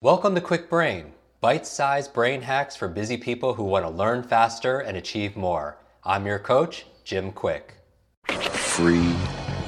[0.00, 4.22] Welcome to Kwik Brain, bite sized brain hacks for busy people who want to learn
[4.22, 5.76] faster and achieve more.
[6.04, 7.72] I'm your coach, Jim Kwik.
[8.28, 9.12] Free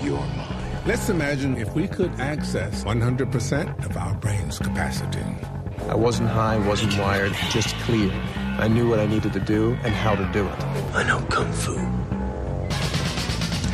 [0.00, 0.86] your mind.
[0.86, 5.24] Let's imagine if we could access 100% of our brain's capacity.
[5.88, 8.12] I wasn't high, wasn't wired, just clear.
[8.56, 10.62] I knew what I needed to do and how to do it.
[10.94, 11.74] I know Kung Fu.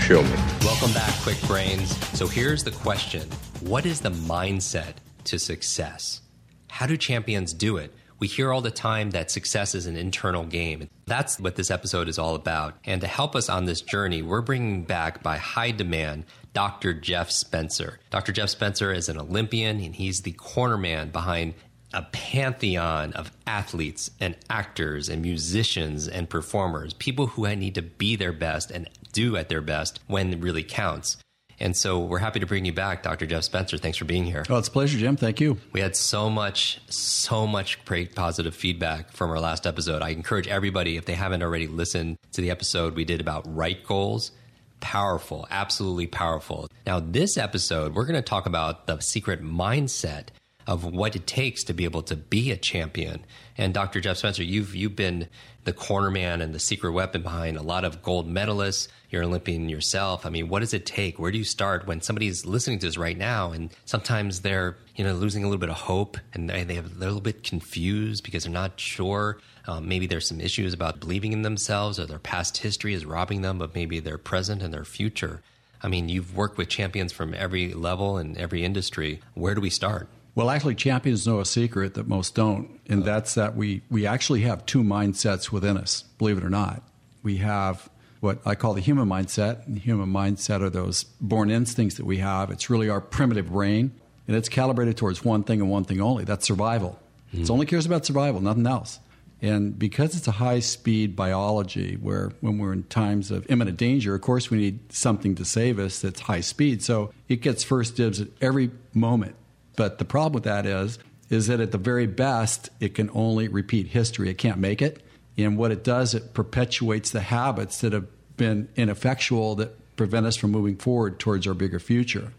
[0.00, 0.36] Show me.
[0.62, 1.95] Welcome back, Kwik Brains.
[2.18, 3.29] So here's the question
[3.61, 4.95] What is the mindset
[5.25, 6.23] to success?
[6.71, 7.93] How do champions do it?
[8.19, 10.88] We hear all the time that success is an internal game.
[11.05, 12.74] That's what this episode is all about.
[12.84, 16.24] And to help us on this journey, we're bringing back by high demand
[16.55, 16.95] Dr.
[16.95, 18.01] Jeff Spencer.
[18.10, 18.33] Dr.
[18.33, 21.55] Jeff Spencer is an Olympian and he's the corner man behind
[21.93, 28.16] a pantheon of athletes and actors and musicians and performers, people who need to be
[28.16, 31.19] their best and do at their best when it really counts.
[31.59, 33.27] And so we're happy to bring you back, Dr.
[33.27, 33.78] Jeff Spencer.
[33.78, 34.45] Thanks for being here.
[34.48, 35.16] Oh, it's a pleasure, Jim.
[35.16, 35.59] Thank you.
[35.73, 40.02] We had so much, so much great positive feedback from our last episode.
[40.02, 43.82] I encourage everybody, if they haven't already listened to the episode we did about right
[43.84, 44.32] goals,
[44.80, 46.68] powerful, absolutely powerful.
[46.87, 50.29] Now, this episode, we're going to talk about the secret mindset
[50.66, 53.24] of what it takes to be able to be a champion.
[53.56, 54.00] And Dr.
[54.00, 55.28] Jeff Spencer, you've you've been
[55.64, 58.88] the corner man and the secret weapon behind a lot of gold medalists.
[59.10, 60.26] You're an Olympian yourself.
[60.26, 61.18] I mean, what does it take?
[61.18, 65.04] Where do you start when somebody's listening to this right now and sometimes they're you
[65.04, 67.42] know losing a little bit of hope and they, they have, they're a little bit
[67.42, 69.38] confused because they're not sure.
[69.66, 73.42] Um, maybe there's some issues about believing in themselves or their past history is robbing
[73.42, 75.42] them of maybe their present and their future.
[75.82, 79.20] I mean, you've worked with champions from every level and every industry.
[79.34, 80.09] Where do we start?
[80.37, 84.43] Well, actually, champions know a secret that most don't, and that's that we, we actually
[84.43, 86.82] have two mindsets within us, believe it or not.
[87.22, 87.88] We have
[88.20, 89.66] what I call the human mindset.
[89.66, 92.50] And the human mindset are those born instincts that we have.
[92.50, 93.93] It's really our primitive brain,
[94.28, 97.00] and it's calibrated towards one thing and one thing only that's survival.
[97.34, 97.41] Mm.
[97.41, 99.00] It only cares about survival, nothing else.
[99.41, 104.15] And because it's a high speed biology, where when we're in times of imminent danger,
[104.15, 106.82] of course, we need something to save us that's high speed.
[106.82, 109.34] So it gets first dibs at every moment
[109.76, 110.98] but the problem with that is,
[111.28, 114.31] is that at the very best, it can only repeat history.
[114.31, 115.03] It can't make it.
[115.37, 118.06] And what it does, it perpetuates the habits that have
[118.37, 122.32] been ineffectual that prevent us from moving forward towards our bigger future.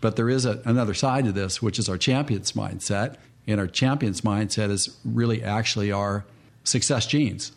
[0.00, 3.16] But there is a, another side to this, which is our champion's mindset.
[3.46, 6.24] And our champion's mindset is really actually our
[6.64, 7.52] success genes.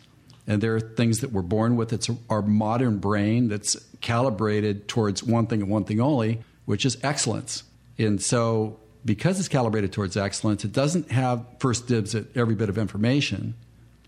[0.46, 1.92] And there are things that we're born with.
[1.92, 6.96] It's our modern brain that's calibrated towards one thing and one thing only, which is
[7.02, 7.64] excellence.
[7.98, 12.68] And so because it's calibrated towards excellence, it doesn't have first dibs at every bit
[12.68, 13.54] of information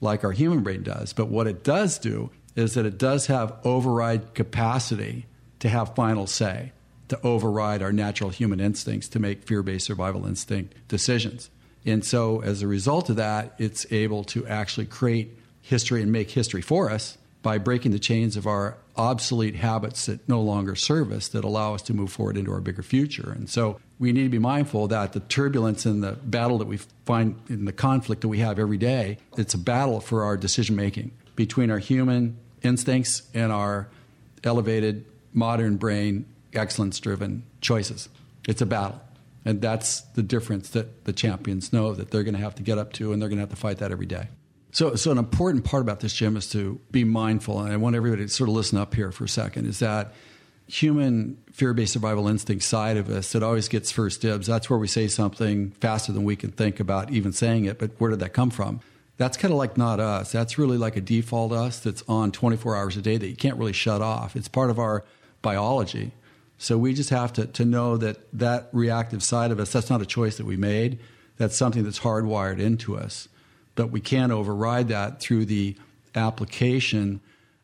[0.00, 1.12] like our human brain does.
[1.12, 5.26] But what it does do is that it does have override capacity
[5.60, 6.72] to have final say,
[7.08, 11.50] to override our natural human instincts to make fear based survival instinct decisions.
[11.86, 16.30] And so, as a result of that, it's able to actually create history and make
[16.30, 21.12] history for us by breaking the chains of our obsolete habits that no longer serve
[21.12, 23.30] us that allow us to move forward into our bigger future.
[23.30, 26.78] And so we need to be mindful that the turbulence and the battle that we
[27.06, 30.74] find in the conflict that we have every day, it's a battle for our decision
[30.74, 33.88] making between our human instincts and our
[34.42, 38.08] elevated modern brain excellence driven choices.
[38.48, 39.00] It's a battle.
[39.44, 42.78] And that's the difference that the champions know that they're going to have to get
[42.78, 44.28] up to and they're going to have to fight that every day.
[44.70, 47.96] So, so an important part about this, Jim, is to be mindful, and I want
[47.96, 49.66] everybody to sort of listen up here for a second.
[49.66, 50.12] Is that
[50.66, 54.46] human fear-based survival instinct side of us that always gets first dibs?
[54.46, 57.78] That's where we say something faster than we can think about even saying it.
[57.78, 58.80] But where did that come from?
[59.16, 60.30] That's kind of like not us.
[60.30, 63.56] That's really like a default us that's on 24 hours a day that you can't
[63.56, 64.36] really shut off.
[64.36, 65.04] It's part of our
[65.40, 66.12] biology.
[66.58, 70.02] So we just have to, to know that that reactive side of us, that's not
[70.02, 70.98] a choice that we made.
[71.38, 73.28] That's something that's hardwired into us
[73.78, 75.76] but we can override that through the
[76.16, 77.20] application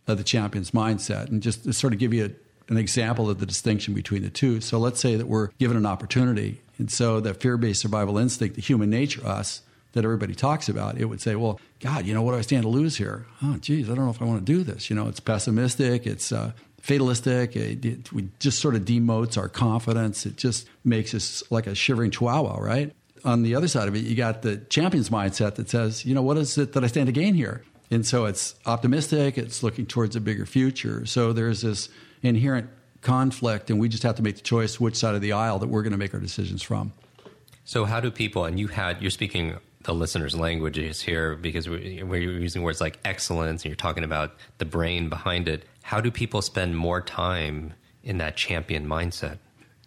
[0.06, 1.28] of the champion's mindset.
[1.28, 4.30] And just to sort of give you a, an example of the distinction between the
[4.30, 4.60] two.
[4.60, 6.60] So let's say that we're given an opportunity.
[6.78, 10.99] And so that fear based survival instinct, the human nature, us, that everybody talks about,
[10.99, 13.26] it would say, well, God, you know, what do I stand to lose here?
[13.43, 14.90] Oh, geez, I don't know if I want to do this.
[14.90, 17.56] You know, it's pessimistic, it's uh, fatalistic.
[17.56, 20.26] It, it, we just sort of demotes our confidence.
[20.26, 22.93] It just makes us like a shivering chihuahua, right?
[23.25, 26.23] On the other side of it, you got the champion's mindset that says, you know,
[26.23, 27.62] what is it that I stand to gain here?
[27.91, 31.06] And so it's optimistic, it's looking towards a bigger future.
[31.06, 31.88] So there's this
[32.23, 32.69] inherent
[33.00, 35.69] conflict, and we just have to make the choice which side of the aisle that
[35.69, 36.93] we're going to make our decisions from.
[37.65, 42.05] So, how do people, and you had, you're speaking the listeners' languages here because we're,
[42.05, 45.65] we're using words like excellence and you're talking about the brain behind it.
[45.82, 49.38] How do people spend more time in that champion mindset?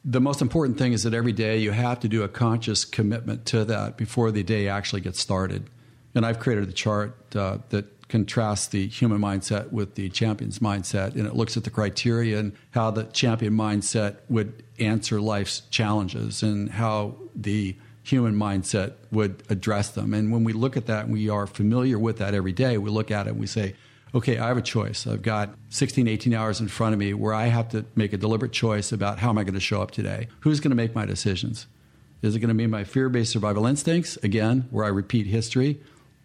[0.10, 3.46] The most important thing is that every day you have to do a conscious commitment
[3.46, 5.70] to that before the day actually gets started.
[6.16, 11.16] And I've created a chart uh, that contrasts the human mindset with the champion's mindset,
[11.16, 16.42] and it looks at the criteria and how the champion mindset would answer life's challenges
[16.42, 20.14] and how the human mindset would address them.
[20.14, 22.90] And when we look at that and we are familiar with that every day, we
[22.90, 23.76] look at it and we say,
[24.18, 25.06] okay, I have a choice.
[25.06, 28.18] I've got 16, 18 hours in front of me where I have to make a
[28.18, 30.28] deliberate choice about how am I going to show up today?
[30.40, 31.68] Who's going to make my decisions?
[32.24, 35.80] Is it going to be my fear based survival instincts, again, where I repeat history?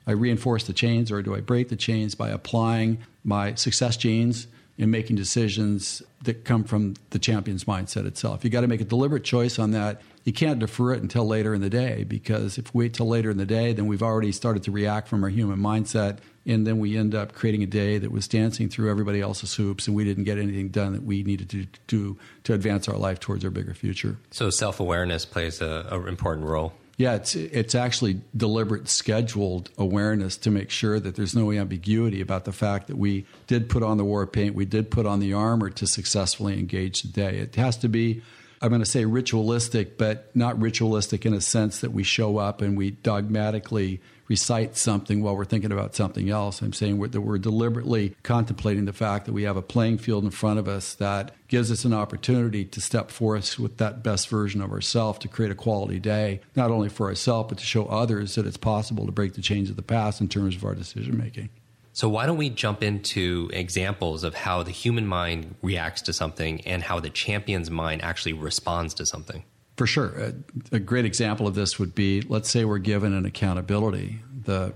[0.06, 4.46] I reinforce the chains, or do I break the chains by applying my success genes
[4.78, 8.42] in making decisions that come from the champion's mindset itself?
[8.42, 10.00] You got to make a deliberate choice on that.
[10.24, 13.30] You can't defer it until later in the day because if we wait till later
[13.30, 16.78] in the day, then we've already started to react from our human mindset and then
[16.78, 20.04] we end up creating a day that was dancing through everybody else's hoops and we
[20.04, 23.50] didn't get anything done that we needed to do to advance our life towards our
[23.50, 24.16] bigger future.
[24.30, 26.72] So self-awareness plays an important role.
[26.98, 32.44] Yeah it's it's actually deliberate scheduled awareness to make sure that there's no ambiguity about
[32.44, 35.32] the fact that we did put on the war paint we did put on the
[35.32, 38.22] armor to successfully engage the day it has to be
[38.62, 42.62] I'm going to say ritualistic, but not ritualistic in a sense that we show up
[42.62, 46.62] and we dogmatically recite something while we're thinking about something else.
[46.62, 50.22] I'm saying we're, that we're deliberately contemplating the fact that we have a playing field
[50.22, 54.28] in front of us that gives us an opportunity to step forth with that best
[54.28, 57.86] version of ourselves to create a quality day, not only for ourselves, but to show
[57.86, 60.74] others that it's possible to break the chains of the past in terms of our
[60.74, 61.50] decision making.
[61.94, 66.62] So, why don't we jump into examples of how the human mind reacts to something
[66.62, 69.44] and how the champion's mind actually responds to something?
[69.76, 70.08] For sure.
[70.08, 70.34] A,
[70.76, 74.20] a, great example of this would be let's say we're given an accountability.
[74.44, 74.74] The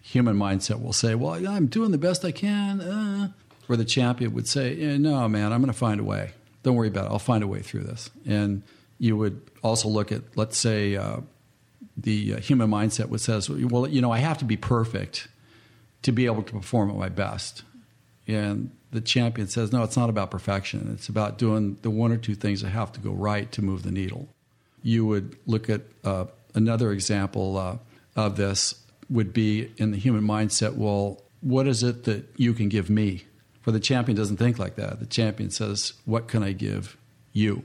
[0.00, 2.80] human mindset will say, Well, I'm doing the best I can.
[2.80, 3.28] Uh,
[3.68, 6.32] or the champion would say, yeah, No, man, I'm going to find a way.
[6.62, 7.12] Don't worry about it.
[7.12, 8.10] I'll find a way through this.
[8.24, 8.62] And
[8.98, 11.18] you would also look at, let's say, uh,
[11.96, 15.28] the human mindset which says, Well, you know, I have to be perfect
[16.02, 17.62] to be able to perform at my best.
[18.26, 20.90] And the champion says, no, it's not about perfection.
[20.94, 23.82] It's about doing the one or two things that have to go right to move
[23.82, 24.28] the needle.
[24.82, 27.78] You would look at uh, another example uh,
[28.16, 28.74] of this
[29.08, 30.74] would be in the human mindset.
[30.76, 33.24] Well, what is it that you can give me?
[33.62, 35.00] For the champion doesn't think like that.
[35.00, 36.96] The champion says, what can I give
[37.32, 37.62] you?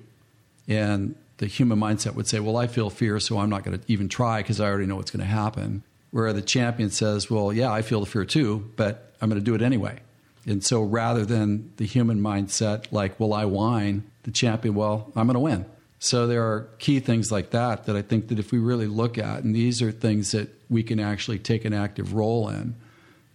[0.67, 3.83] And the human mindset would say, well, I feel fear, so I'm not going to
[3.91, 5.83] even try because I already know what's going to happen.
[6.17, 9.45] Where the champion says, well, yeah, I feel the fear too, but I'm going to
[9.45, 9.99] do it anyway.
[10.47, 15.27] And so rather than the human mindset, like, well, I whine, the champion, well, I'm
[15.27, 15.67] going to win.
[15.99, 19.19] So there are key things like that that I think that if we really look
[19.19, 22.73] at, and these are things that we can actually take an active role in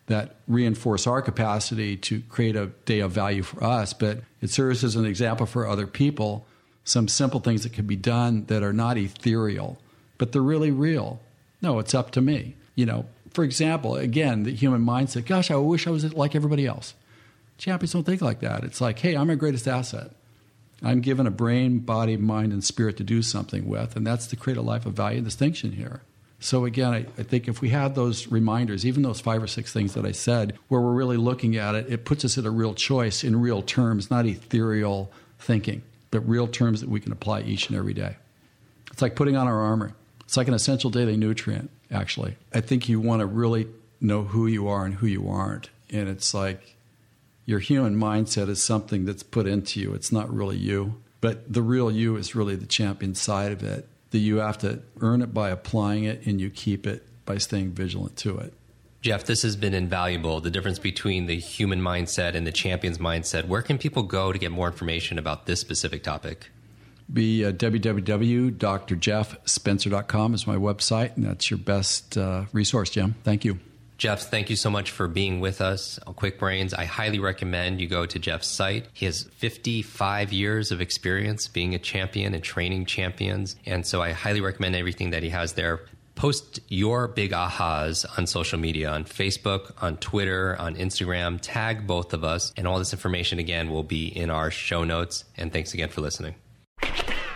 [0.06, 4.82] that reinforce our capacity to create a day of value for us, but it serves
[4.82, 6.48] as an example for other people.
[6.82, 9.78] Some simple things that can be done that are not ethereal,
[10.18, 11.20] but they're really real.
[11.60, 12.56] No, it's up to me.
[12.74, 16.66] You know, for example, again, the human mindset, gosh, I wish I was like everybody
[16.66, 16.94] else.
[17.58, 18.64] Champions don't think like that.
[18.64, 20.10] It's like, hey, I'm my greatest asset.
[20.82, 24.36] I'm given a brain, body, mind, and spirit to do something with, and that's to
[24.36, 26.02] create a life of value and distinction here.
[26.40, 29.72] So again, I, I, think if we have those reminders, even those five or six
[29.72, 32.50] things that I said, where we're really looking at it, it puts us at a
[32.50, 37.42] real choice in real terms, not ethereal thinking, but real terms that we can apply
[37.42, 38.16] each and every day.
[38.90, 39.94] It's like putting on our armor.
[40.32, 42.36] It's like an essential daily nutrient, actually.
[42.54, 43.68] I think you want to really
[44.00, 45.68] know who you are and who you aren't.
[45.90, 46.74] And it's like
[47.44, 49.92] your human mindset is something that's put into you.
[49.92, 51.02] It's not really you.
[51.20, 53.86] But the real you is really the champion side of it.
[54.12, 57.72] That you have to earn it by applying it and you keep it by staying
[57.72, 58.54] vigilant to it.
[59.02, 60.40] Jeff, this has been invaluable.
[60.40, 63.48] The difference between the human mindset and the champion's mindset.
[63.48, 66.48] Where can people go to get more information about this specific topic?
[67.12, 73.16] Be uh, www.drjeffspencer.com is my website, and that's your best uh, resource, Jim.
[73.24, 73.58] Thank you.
[74.02, 76.74] Jeff, thank you so much for being with us on Kwik Brains.
[76.74, 78.88] I highly recommend you go to Jeff's site.
[78.92, 83.54] He has 55 years of experience being a champion and training champions.
[83.64, 85.82] And so I highly recommend everything that he has there.
[86.16, 91.38] Post your big ahas on social media, on Facebook, on Twitter, on Instagram.
[91.40, 92.52] Tag both of us.
[92.56, 95.26] And all this information, again, will be in our show notes.
[95.36, 96.34] And thanks again for listening.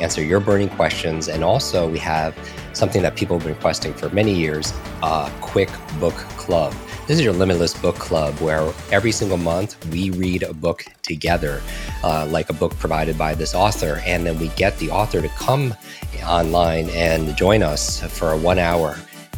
[0.00, 2.36] answer your burning questions, and also we have
[2.72, 6.74] something that people have been requesting for many years a quick book club.
[7.06, 11.60] This is your limitless book club where every single month we read a book together,
[12.04, 14.00] uh, like a book provided by this author.
[14.06, 15.74] And then we get the author to come
[16.24, 18.96] online and join us for a one hour